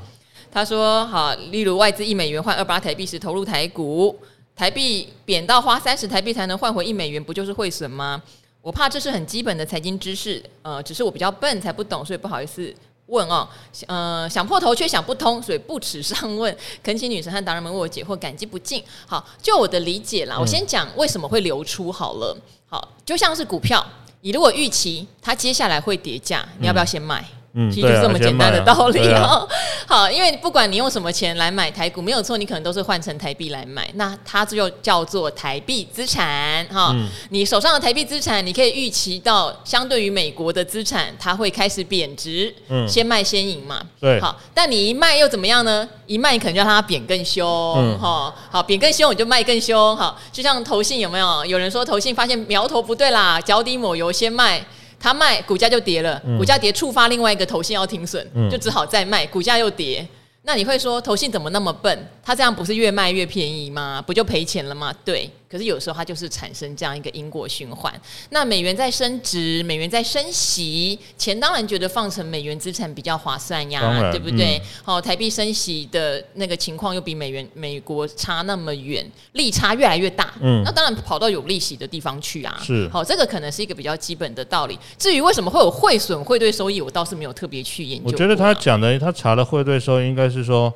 [0.58, 4.18] 他说好，例如外资一美元换二八台币时投入台股，
[4.56, 8.20] 台币贬到花三十台币才能换回一美元，不就是汇损吗？
[8.60, 12.74] 我怕这是很基本的财经知识，呃，只是我比较笨才不懂，所以不好意思
[13.06, 13.48] 问哦。
[13.86, 18.82] 呃，想破头却想不通，所以不耻上问，恳请女神和达人们为我解惑，感激不尽。
[19.06, 22.36] 好，就我的理解啦，我先讲为什么会流出好了。
[22.66, 23.86] 好，就像是股票。
[24.22, 27.24] 你如果预期它接下来会跌价，你要不要先卖？
[27.47, 29.48] 嗯，其实就是这么简单的道理哦。
[29.86, 36.94] 好，因为不管你用什么钱来买台股，没有错，你可能都是换成台币来买，那它就叫做台币资产哈。
[37.30, 42.54] 你手上的台币资产，你可以预期到相对于美国的资产，它会开始贬值。
[42.68, 43.80] 嗯，先卖先赢嘛。
[44.00, 44.20] 对。
[44.20, 45.88] 好，但你一卖又怎么样呢？
[46.06, 47.46] 一卖你可能就让它贬更凶。
[47.76, 47.98] 嗯。
[47.98, 49.96] 好，好，贬更凶，我就卖更凶。
[49.96, 51.44] 好，就像投信有没有？
[51.46, 54.62] 有人说投信发现苗头不对啦，脚底抹油先卖。
[55.00, 60.06] 他卖，股价就跌了，股价跌触发另外一个投信要停损，嗯、就只好再卖，股价又跌。
[60.42, 62.08] 那你会说投信怎么那么笨？
[62.22, 64.02] 他这样不是越卖越便宜吗？
[64.06, 64.94] 不就赔钱了吗？
[65.04, 65.30] 对。
[65.50, 67.92] 可是有时候它就是产生这样一个因果循环。
[68.30, 74.60] 那美元在升值，美元在升息，钱当然觉得放成美元资产比较划算呀，对不对？
[74.82, 80.34] 好、嗯哦，台币升息的那个情况又比美元美国差那么远，利差越来越大。
[80.40, 82.60] 嗯，那当然跑到有利息的地方去啊。
[82.62, 84.78] 是，好、哦，这个可能是一个比较基本的道理。
[84.98, 88.04] 至于为什么会有汇损汇兑收益，我倒是没有特别去研究。
[88.06, 90.72] 我觉得他讲的，他查的汇兑收益应该是说，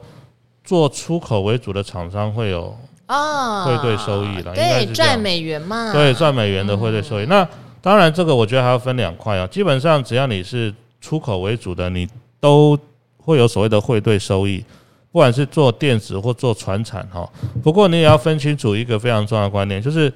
[0.65, 2.75] 做出口为主的厂商会有。
[3.13, 7.25] 啊，汇兑收益了，对，赚美元嘛，对，赚美元的汇兑收益。
[7.25, 7.49] 嗯、那
[7.83, 9.47] 当然，这个我觉得还要分两块啊。
[9.49, 12.09] 基本上，只要你是出口为主的，你
[12.41, 12.79] 都
[13.19, 14.65] 会有所谓的汇兑收益。
[15.11, 17.29] 不管是做电子或做船产哈。
[17.63, 20.11] 不过你也要分清楚一个非常重要的观念，就是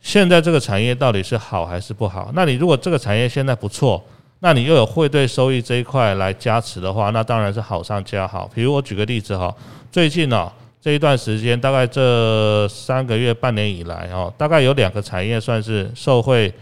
[0.00, 2.30] 现在这个产业到底是好还是不好？
[2.34, 4.02] 那你如果这个产业现在不错，
[4.40, 8.50] 那你又有汇兑收益这一块来加持的话，那当然是好上加好。
[8.54, 9.54] 比如我举个例子哈，
[9.92, 10.50] 最近呢
[10.84, 16.52] 这一段时间，大概这三个月半年以来哈，大概有两个产业算是受惠。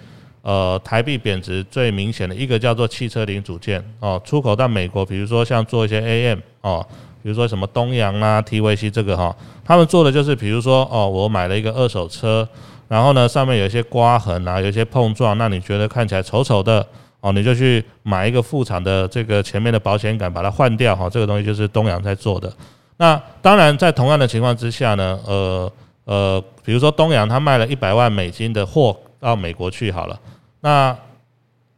[0.42, 6.86] 呃，台币贬值最明显的一个叫做汽车零组件哦，出口到美国，比如说像做一些 AM 哦，
[7.20, 12.48] 比如说什么东阳啊、TVC 这个哈，他们做的就是比如说哦，我买了一个二手车，
[12.86, 16.84] 然后呢上面有一些刮痕啊，有一些碰撞，那你觉得看起来丑丑的
[17.20, 22.52] 哦，你就去买一个副厂的这个前面的保险杆把它换掉哈，这个东西就是东阳在做的。
[23.02, 25.72] 那当然在同样的情况之下呢，呃
[26.04, 30.16] 呃，比如说东阳他卖了一百万美金的货到美国去好了。
[30.60, 30.96] 那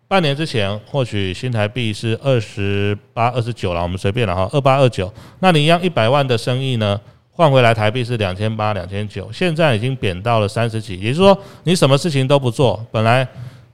[0.07, 5.11] 半年之前，或许新台币是二十八、二十九了，我们随便了哈，二八二九。
[5.39, 11.01] 那你一样一百万的生意呢，换回来台币是两千八、两千九，现在已经贬到了三十几。
[11.01, 13.27] 也就是说，你什么事情都不做，本来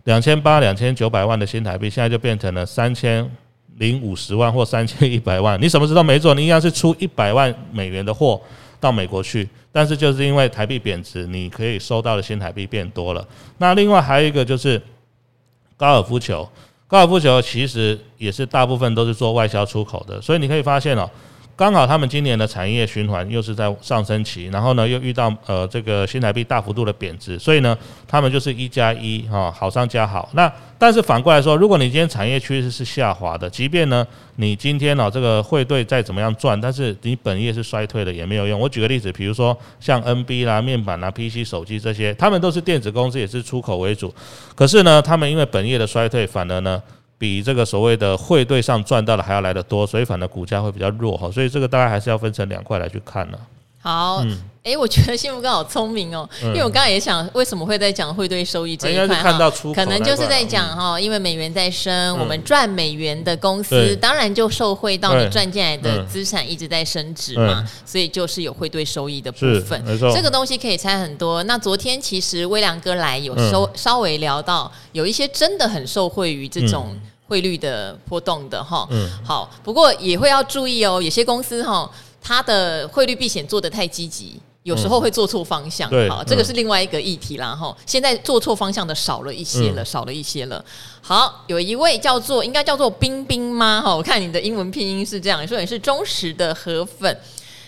[0.05, 3.29] 两千八、两千九百万的新台币，现在就变成了三千
[3.81, 5.61] 零五十万或三千一百万。
[5.61, 8.41] 你什么事都没做，你一样是出一百万美元的货
[8.79, 9.49] 到美国去。
[9.73, 13.27] 但是就是因为台币贬值，你可以收到的新台币变多了。
[13.59, 14.81] 那另外还有一个就是。
[15.81, 16.47] 高尔夫球，
[16.87, 21.09] 高尔夫球其实也是大部分都是做外销出口的，所以你可以发现哦。
[21.61, 27.77] 刚好他们今年的产业循环又是在上升期，然后呢又遇到呃这个新台币大幅度的贬值，所以呢
[28.09, 30.27] 他们就是一加一哈，好上加好。
[30.33, 38.59] 那但是反过来说，如果你今天产业趋势是下滑的，即便呢你今天呢这个汇兑再怎么样赚，但是你本业是衰退的也没有用。
[38.59, 44.11] 我举个例子，比如说像 NB 啦、面板啦、PC 手机这些，他们都是电子公司，也是出口为主，
[44.55, 46.83] 可是呢他们因为本业的衰退，反而呢。
[47.21, 53.39] 比这个所谓的汇兑上赚到的还要来得多，所以反而股价会比较弱哈，所以这个大概还是要分成两块来去看呢。
[53.83, 59.51] 好，嗯，哎，我觉得幸福哥好聪明哦，因为我刚才也想，为什么会在讲汇兑收益这一块哈？
[59.75, 69.83] 可能就是在讲哈，因为美元在升，我们赚美元的公司当然就受惠到你赚进来的资产一直在升值嘛，所以就是有汇兑收益的部分。
[69.83, 71.43] 没错，这个东西可以猜很多。
[71.45, 76.95] 那昨天其实威良哥来有稍稍微聊到，有一些真的很受惠于这种。
[77.31, 81.89] 汇率的波动的哈，嗯，好，不过也会要注意哦，有些公司哈，
[82.21, 87.75] 它的汇率避险做得太积极，有时候会做错方向，对，好，这个是另外一个议题啦哈。
[87.87, 90.65] 现在做错方向的少了一些了，少了一些了。
[91.01, 93.81] 好，有一位叫做应该叫做冰冰吗？
[93.83, 97.17] 哈，我看你的英文拼音是这样，你说你是忠实的河粉。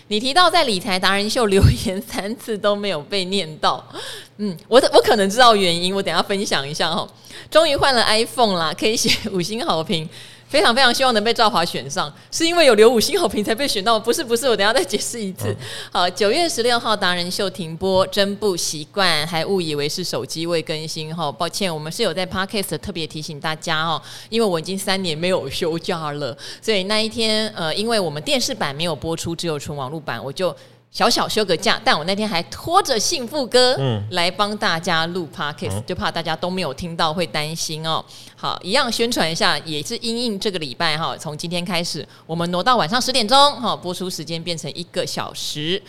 [0.08, 3.82] 你提到在理财达人秀留言三次都没有被念到，
[4.36, 7.08] 嗯，我我可能知道原因，我等下分享一下哈。
[7.50, 10.06] 终于换了 iPhone 啦，可以写五星好评。
[10.52, 15.48] 非常非常希望能被赵华选上，是因为有刘五星好评才被选到，不是不是，我等下再解释一次。
[15.48, 15.56] 嗯、
[15.90, 30.54] 好，九月十六号达人秀停播，真不习惯，还误以为是手机未更新哈，抱歉，我们是有在 Podcast 特别提醒大家哦，因为我已经三年没有休假了，所以那一天呃，因为我们电视版没有播出，只有纯网络版，我就。
[30.92, 33.74] 小小休个假，但我那天还拖着幸福哥
[34.10, 38.04] 来帮大家录 podcast，嗯、就怕大家都没有听到会担心哦。
[38.36, 45.82] 好，一样宣传一下，也是因应这个礼拜哈，从今天开始，我们挪到晚上十点钟哈，播出时间变成一个小时。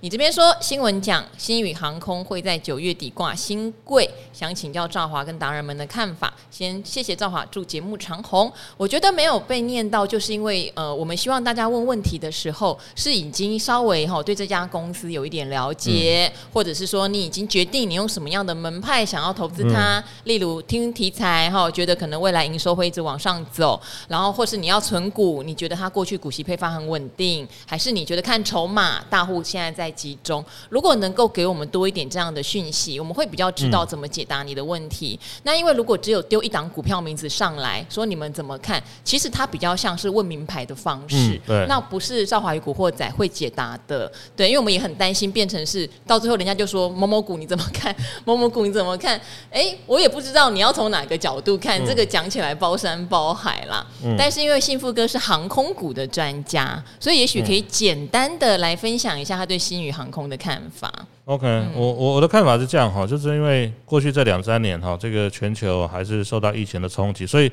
[0.00, 6.32] 你这边说新闻讲新宇航空会在九月底挂新贵，想请教赵华跟达人们的看法。
[6.52, 8.50] 先谢谢赵华，祝节目长红。
[8.76, 19.98] 我觉得没有被念到，就是因为呃，我们希望大家问问题的时候是已经稍微哈对这家公司有一点了解，嗯、或者是说你已经决定你用什么样的门派想要投资它。
[19.98, 29.87] 嗯、例如听题材哈，觉得可能未来营收会一直往上走，然后或是你要存股，你觉得它过去股息配发很稳定，还是你觉得看筹码大户现在在。
[29.90, 35.18] 集中，如果能够给我们多一点这样的讯息，我们会比较知道怎么解答你的问题。
[35.22, 38.82] 嗯、那因为如果只有丢一档股票名字上来说，你们怎么看？
[39.02, 44.10] 其实它比较像是问名牌的方式，嗯、对，那不是赵华与古惑仔会解答的。
[44.36, 47.94] 对，因为我们也很担心变成是到最后人家就说某某股你怎么看？
[48.26, 49.18] 某某股你怎么看？
[49.50, 53.86] 哎，我也不知道你要从哪个角度看，嗯、这个讲起来包山包海啦。
[54.04, 59.77] 嗯、但是因为幸福哥是航空股的专家，所以也许可以简单的来分享一下他对新。
[59.82, 60.92] 宇航空的看法
[61.24, 67.50] ，OK，我我我的看法是这样哈，就是因为过去这两三年哈，这个全球还是受到疫情的冲击，所以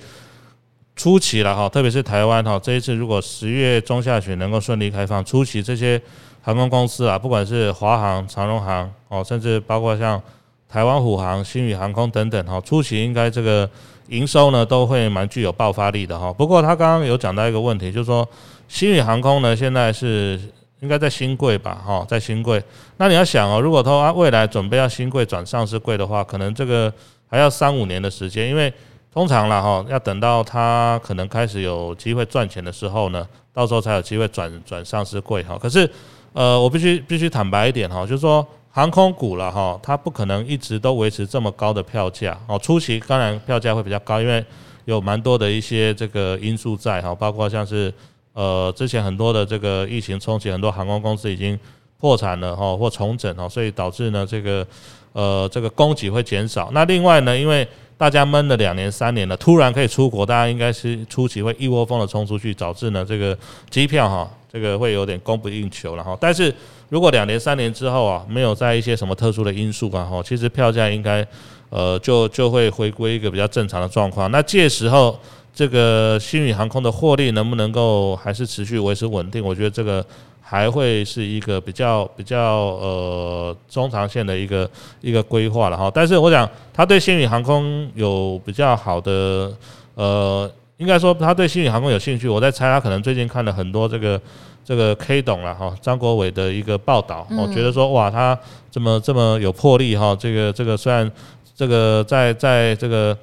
[0.95, 6.01] 初期了哈，特别是台湾哈，这一次如果十月中下旬能够顺利开放，初期这些
[6.41, 10.21] 航空公司啊，不管是华航、长荣航哦，甚至包括像
[10.69, 13.69] 台湾虎航、新宇航空等等哈，初期应该这个
[14.09, 16.31] 营收呢都会蛮具有爆发力的哈。
[16.31, 18.27] 不过他刚刚有讲到一个问题，就是说
[18.67, 20.39] 新宇航空呢现在是
[20.81, 22.61] 应该在新贵吧哈，在新贵。
[22.97, 26.91] 那你要想哦，如果他未来准备要新贵转上市贵的话，可能这个
[27.27, 28.71] 还要三五年的时间，因为
[29.13, 35.57] 通常啦哈，要等到他可能开始有机会赚钱的时候呢，到时候才有机会转转上市贵哈。
[35.57, 35.89] 可是
[36.33, 38.45] 呃，我必须必须坦白一点哈，就是说。
[38.75, 42.59] 航空股了哈，它不可能一直都维持这么高的票价哦。
[42.59, 44.45] 初期当然票价会比较高，因为
[44.83, 47.89] 有蛮多的一些这个因素在哈，包括像是
[48.35, 51.59] 呃之前很多的这个疫情冲击，很多航空公司已经
[51.99, 54.67] 破产了哈或重整哦，所以导致呢这个
[55.13, 56.69] 呃这个供给会减少。
[56.71, 57.67] 那另外呢，因为
[57.97, 63.35] 大家闷了两年三年了，突然可以出国，大家应该是初期会一窝蜂的冲出去，导致呢这个
[63.71, 66.53] 机票哈这个会有点供不应求了哈，但是。
[66.87, 71.25] 如果两年三年之后啊，没有在一些什么特殊的因素啊，哈，其实票价应该，
[71.71, 74.29] 呃，就就会回归一个比较正常的状况。
[74.29, 75.19] 那届时候，
[75.55, 79.43] 这个新宇航空的获利能不能够还是持续维持稳定？
[79.43, 80.05] 我觉得这个
[80.41, 85.89] 还会是一个比较比较呃中长线的一个一个规划了哈。
[85.91, 89.51] 但是我想，他对新宇航空有比较好的
[89.95, 92.27] 呃，应该说他对新宇航空有兴趣。
[92.27, 94.21] 我在猜，他可能最近看了很多这个。
[94.67, 98.35] 这个 K 董了哈，张国伟的一个报道，我觉得说哇，他
[98.71, 101.11] 这么这么有魄力哈，这个这个虽然
[101.55, 103.15] 这个在在这个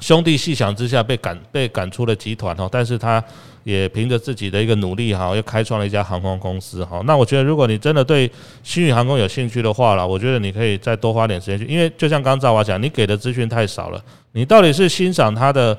[0.00, 3.22] 兄弟细想之下被赶被赶出了集团哈，但是他
[3.64, 7.00] 也凭着自己的一个努力哈，又开创了一家航空公司哈。
[7.04, 8.30] 那我觉得如果你真的对
[8.62, 15.76] 星宇航空有兴趣的话了，我觉得你可以再多花点时间去，因为就像刚刚赵华讲，你给的资讯太少了，你到底是欣赏他的。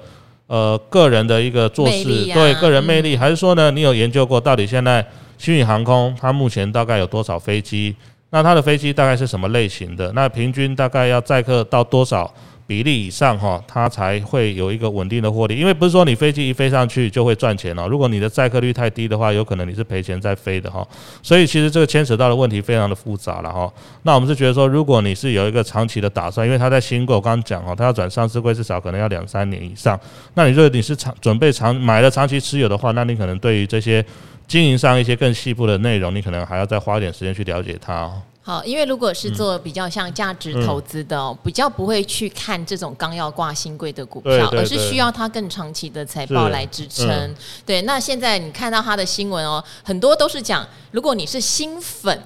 [0.48, 5.06] 呃，个人的一个做事，啊、对个人魅力，嗯、还是说呢，你有研究过到底现在
[5.38, 7.94] 星宇航空它目前大概有多少飞机？
[8.30, 10.10] 那它的飞机大概是什么类型的？
[10.14, 12.34] 那平均大概要载客到多少？
[12.68, 15.56] 比例以上哈，它才会有一个稳定的获利。
[15.56, 17.88] 因为不是说你飞机一飞上去就会赚钱哦。
[17.88, 20.86] 如果你的载客率太低的话，有可能你是赔钱在飞的哈。
[21.24, 23.72] 所以其实这个牵扯到的问题非常的复杂了哈。
[24.04, 29.98] 那我们是觉得说，如果你是有一个长期的打算，因为它在新购，我刚刚讲哈，它要转上市柜至少可能要两三年以上。
[30.34, 34.06] 那你如果你是长准备长买了长期持有的话，那你可能对于这些
[34.46, 38.12] 经营上一些更细部的内容，你可能还要再花一点时间去了解它。
[38.48, 47.10] 好，因为如果是做比较像价值投资的，哦，嗯、比较不会去看这种刚要挂新贵的股票，对对对，而是需要它更长期的财报来支撑。
[47.10, 52.18] 嗯、对，那现在你看到它的新闻哦，很多都是讲，如果你是新粉，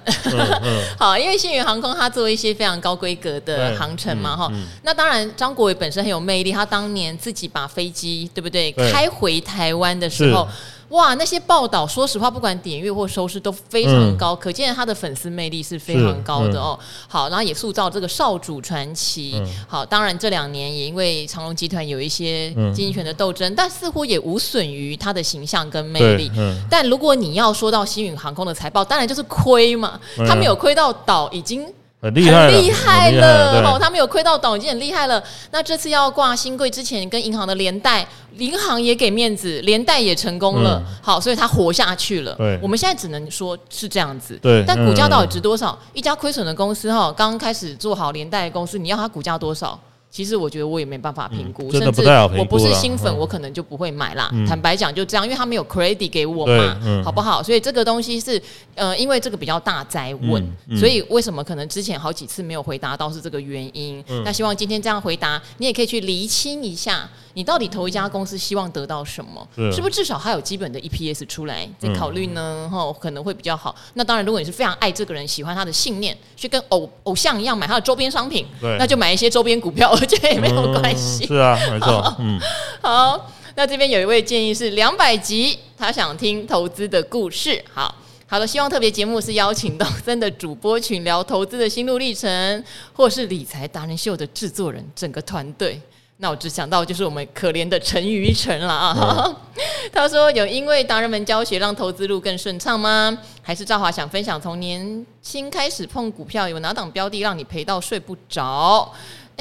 [0.96, 4.48] 好，因为星宇航空它做一些非常高规格的航程嘛，哈、
[4.84, 8.92] 那当然张国伟本身很有魅力，他当年自己把飞机对不对，对。
[8.92, 10.46] 开回台湾的时候。
[10.92, 16.78] 哇，那些报道，说实话，不管点阅或收视都非常高，嗯、可见他的粉丝魅力是非常高的哦。
[16.78, 19.32] 嗯、好，然后也塑造这个少主传奇。
[19.36, 26.30] 嗯、好，当然这两年也因为长隆集团有一些经营权的斗争，嗯、但似乎也无损于他的形象跟魅力。
[26.36, 31.66] 嗯、但如果你要说到星宇航空的财报，当然就是亏嘛，他没有亏到倒，已经。
[32.02, 33.78] 很厉害，厉害了哦！
[33.80, 35.22] 他们有亏到倒，已经很厉害了。
[35.52, 38.04] 那这次要挂新贵之前，跟银行的连带，
[38.38, 40.82] 银行也给面子，连带也成功了。
[40.84, 42.34] 嗯、好，所以他活下去了。
[42.34, 44.36] 对，我们现在只能说是这样子。
[44.42, 45.78] 对，但股价到底值多少？
[45.80, 49.78] 嗯、一家亏损的公司哈，刚开始做好连带的公司，你要它股价多少？
[50.12, 52.06] 其实我觉得我也没办法评估，嗯、甚至
[52.38, 54.28] 我不是新粉，嗯、我可能就不会买啦。
[54.34, 57.42] 嗯、坦白讲就这样，因为他没有 credit 给我嘛，嗯、好不好？
[57.42, 58.40] 所以这个东西是
[58.74, 60.46] 呃，因为这个比较大灾问，
[60.76, 64.04] 所以为什么可能之前好几次没有回答到是这个原因？
[64.08, 67.08] 嗯、那希望今天这样回答，你也可以去厘清一下。
[67.34, 69.48] 你到底投一家公司希望得到什么？
[69.56, 72.68] 是，是不是至少还有基本的 EPS 出来再考虑呢？
[72.70, 73.74] 哈、嗯，可能会比较好。
[73.94, 78.44] 那当然，如果你是非常爱这个人，喜欢他的信念，去跟偶偶像一样买他的周边商品，
[78.78, 81.26] 那就买一些周边股票，我觉得也没有关系、嗯。
[81.28, 82.16] 是啊，没错。
[82.18, 82.40] 嗯，
[82.80, 83.30] 好。
[83.54, 87.62] 那这边有一位建议是两百集，他想听投资的故事。
[87.70, 87.94] 好，
[88.26, 95.78] 好的，希望特别节目是邀请到真的主播群聊投资的心路历程，或是理财达人秀的制作人整个团队。
[96.16, 99.24] 那我只想到就是我们可怜的陈于晨了啊！
[99.26, 99.36] 嗯、
[99.92, 103.18] 他说有因为达人们教学让投资路更顺畅吗？
[103.42, 108.90] 还是赵华想分享从年轻开始碰股票有哪档标的让你赔到睡不着？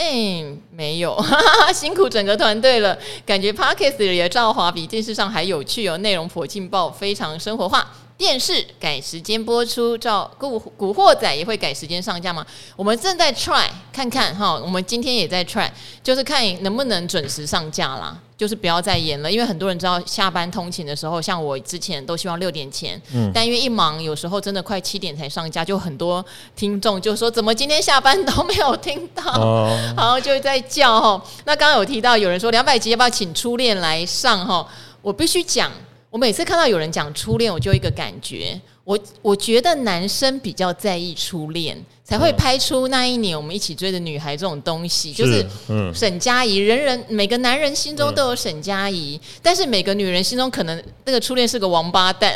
[0.02, 0.44] 哎、
[0.76, 2.98] 没有哈哈哈， 辛苦整个团队了。
[3.24, 7.88] 感觉 parkas 里的赵华比电视上还有趣哦，内容颇劲爆，非常生活化。
[8.22, 12.46] 电视改时间播出，照古古惑仔也会改时间上架吗？
[12.76, 15.68] 我们正在 try 看看哈，我们今天也在 try，
[16.04, 26.24] 就是看能不能准时上架啦，就是不要再延了，因为很多人知道下班通勤的时候，像我之前都希望六点前，嗯，但因为一忙，有时候真的快七点才上架，就很多
[26.56, 31.20] 听众就说怎么今天下班都没有听到，哦、 然后就在叫哈。
[31.46, 34.68] 那刚刚有提到有人说两百集要不要请初恋来上哈？
[35.02, 35.72] 我必须讲。
[36.12, 45.46] 我每次看到有人讲初恋，我就一个感觉，我我觉得男生比较在意初恋，才会拍出那一年我们一起追的女孩这种东西，就是
[45.94, 52.36] 沈佳宜，人人每个男人心中都有沈佳宜，但是每个女人心中可能那个初恋是个王八蛋。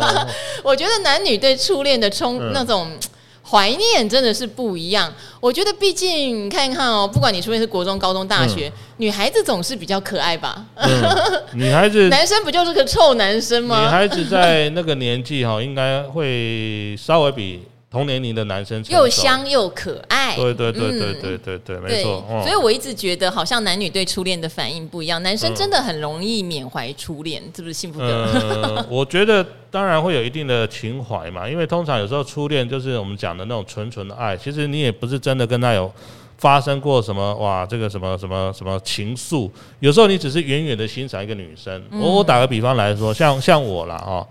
[0.62, 2.86] 我觉得男女对初恋的冲那种。
[3.48, 10.64] 怀念真的是不一样，我觉得毕竟你看一看哦，不管你出现是国中、高中、大学，嗯、女孩子总是比较可爱吧？
[10.74, 10.90] 嗯、
[11.54, 13.82] 女孩子，男生不就是个臭男生吗？
[13.82, 17.62] 女孩子在那个年纪哈，应该会稍微比。
[17.96, 22.22] 同年龄的男生又香又可爱，对对对对对对对，没错。
[22.42, 25.22] 所以我一直觉得，好像男女对初恋的反应不一样。
[25.22, 28.06] 男生真的很容易缅怀初恋，是不是幸福的？
[28.06, 35.90] 呃， 我觉得当然会有一定的情怀嘛，因为通常有时候初恋就是我们讲的那种纯纯的爱，其实你也不是真的跟他有
[36.36, 39.50] 发生过什么哇，这个什么什么什么情愫。
[39.80, 41.82] 有时候你只是远远的欣赏一个女生。
[41.92, 43.96] 我我打个比方来说，像像我啦。
[44.06, 44.26] 哦。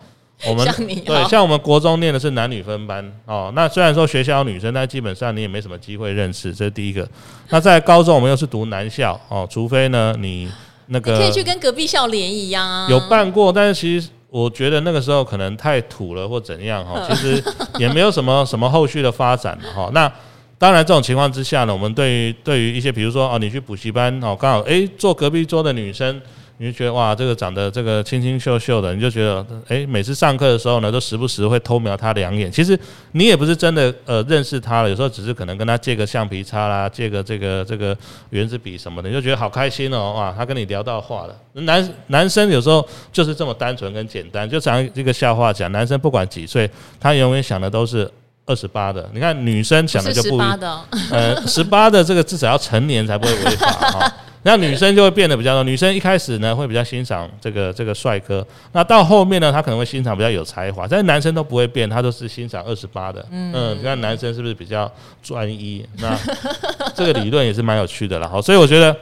[0.46, 0.68] 我们
[1.06, 3.52] 对，像我们国中念的是男女分班哦。
[3.56, 7.08] 那虽然说学校有女生，但基本上你也没什么机会认识，这是第一个。
[7.50, 10.52] 那在高中我们又是读男校哦，除非呢你
[10.88, 12.86] 那个你可以去跟隔壁校联谊呀。
[12.90, 17.42] 有办过，但是其实我觉得那个时候可能太土了或怎样哈，其实
[17.80, 19.90] 也没有什么什么后续的发展哈。
[19.94, 20.12] 那
[20.58, 26.22] 当然这种情况之下呢，我们对于对于一些比如说哦，你去补习班哦，刚好诶坐隔壁桌的女生。
[26.58, 32.52] 你就觉得哇，这个长得这个清清秀秀的，你就觉得哎，每次上课的时候呢，都时不时会偷瞄他两眼。
[32.52, 32.80] 其实
[33.12, 37.98] 你也不是真的呃认识他了，有时候只是可能跟他借个橡皮擦啦，借个这个这个
[38.30, 41.36] 原子笔什么的，你就觉得好开心哦，哇，他跟你聊到话了。
[41.54, 48.10] 男男生有时候就是这么单纯跟简单，就常这个笑话讲，男生不管几岁，他永远想的都是
[48.46, 49.10] 二十八的。
[49.14, 54.14] 你看女生想的就不一样，呃，十八的这个至少要成年才不会违法 哈。
[54.48, 55.64] 那女生就会变得比较多。
[55.64, 60.88] 女生一开始呢会比较欣赏这个这个帅哥，那到后面呢，她可能会欣赏比较有才华。
[60.88, 63.26] 但是男生都不会变，他都是欣赏二十八的。
[63.32, 64.92] 嗯，嗯，你看男生是不是比较
[65.24, 65.84] 专一？
[65.98, 66.16] 那
[66.94, 68.28] 这个理论也是蛮有趣的啦。
[68.28, 68.96] 好，所以我觉得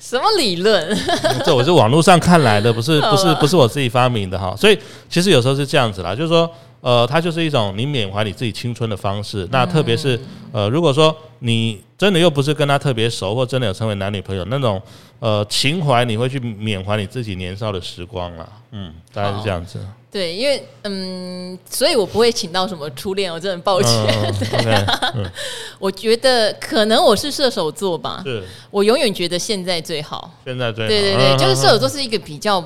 [0.00, 0.98] 什么理论？
[1.46, 4.52] 这我是网络上看来的，不是不是不是我自己发明的哈。
[4.56, 4.76] 所以
[5.08, 6.50] 其实有时候是这样子啦，就是说。
[6.80, 9.46] 呃，它就是一种你缅怀你自己青春的方式。
[9.50, 10.18] 那特别是
[10.52, 14.80] 呃，如果说你真的又不是跟他特别熟，或真的有成为男女朋友那种
[15.18, 18.48] 呃情怀，你会去缅怀你自己年少的时光啦。
[18.70, 19.78] 嗯，大概是这样子。
[20.10, 23.90] 对，因为嗯，所以我不会请到什么初恋，我真的很抱歉。
[25.78, 28.22] 我觉得可能我是射手座吧。
[28.24, 28.42] 是。
[28.70, 30.30] 我永远觉得现在最好。
[30.44, 30.88] 现在最好。
[30.88, 32.64] 对对对，就是射手座是一个比较。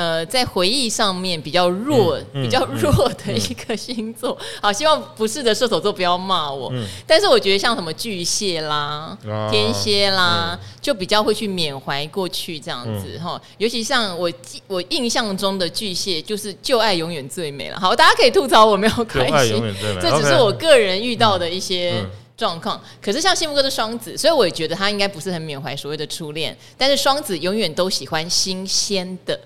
[0.00, 4.30] 呃，在回忆上面比较弱，比较弱的一个星座。
[4.40, 6.70] 嗯嗯、好，希望不是的射手座不要骂我。
[6.72, 13.32] 嗯、但是我觉得像什么巨蟹啦、啊、天蝎啦，嗯、就比较会去缅怀过去这样子哈。
[13.34, 14.32] 嗯、尤其像我
[14.66, 17.78] 我印象中的巨蟹，就是旧爱永远最美了。
[17.78, 19.62] 好，大家可以吐槽我没有关系，
[20.00, 22.02] 这只是我个人遇到的一些
[22.38, 22.80] 状况。
[23.02, 26.56] 可是像幸福哥的双子，所以我也觉得他应该不是很缅怀所谓的初恋。
[26.78, 29.38] 但是双子永远都喜欢新鲜的。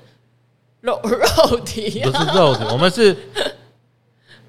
[0.85, 3.16] 肉肉体、啊、不是肉体，我们是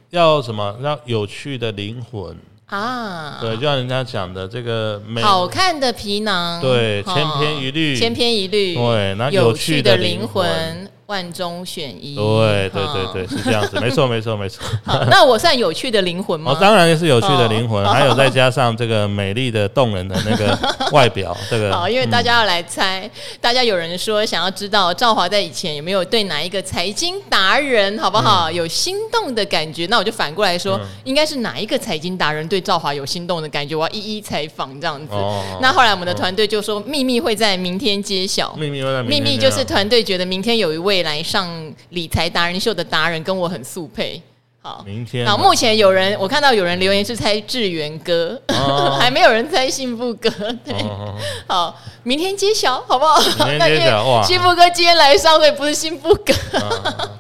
[0.10, 0.78] 要什么？
[0.82, 3.38] 让有趣的灵魂啊！
[3.40, 10.90] 对，就像人家讲的这个美好看的皮囊，对，千篇一律，千篇一律，对，那有趣的灵魂。
[11.08, 12.82] 万中选一，对对
[13.14, 14.66] 对对，是这样子，没错 没错没错。
[14.84, 16.52] 好，那我算有趣的灵魂吗？
[16.52, 20.58] 哦，当然是有趣的灵魂， 还有再加上这个美丽的动人的那个
[20.92, 21.72] 外表，这个。
[21.72, 23.08] 好，因为大家要来猜，
[23.40, 28.50] 大家有人说想要知道赵华在以前有没有对哪一个财经达人，好不好？
[28.50, 33.76] 有心动的感觉，那我就反过来说，应该是哪一个财经达人对赵华有心动的感觉？
[33.76, 35.14] 我要一一采访这样子。
[35.62, 38.52] 那后来我们的团队就说，秘密会在明天揭晓。
[38.58, 39.24] 秘密会在明天。
[39.24, 40.95] 秘密就是团队觉得明天有一位。
[40.96, 41.52] 未来上
[41.90, 44.22] 理财达人秀的达人跟我很速配，
[44.66, 45.28] 好，明天。
[45.28, 50.28] 好，目前有人我看到有人留言是猜志源哥，哦、 还没有人猜幸福哥。
[50.66, 51.14] 对，哦、
[51.48, 53.22] 好，明天揭晓，好不好？
[53.46, 54.24] 明天揭晓哇！
[54.24, 56.34] 幸福哥今天来上会不是幸福哥，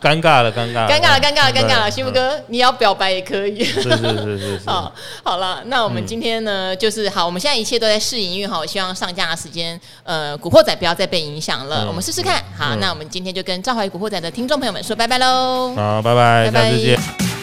[0.01, 1.91] 尴尬了，尴尬，尴尬了，尴尬了，尴尬了。
[1.91, 3.63] 幸福哥，你要表白也可以。
[3.63, 4.61] 是是是是是。
[4.65, 4.91] 好，
[5.23, 12.43] 好了，那我们今天呢，嗯、就是好，我们现在一切都在试营运哈，我希望上架的时间，呃，古惑仔不要再被影响了，嗯、我们试试看。
[12.57, 15.75] 好，嗯、那我们今天就跟赵怀古惑仔的听众朋友们说拜拜喽。
[15.75, 17.34] 好，拜拜，拜拜，下次见。